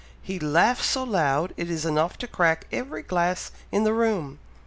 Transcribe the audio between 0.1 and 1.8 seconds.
He laughs so loud, it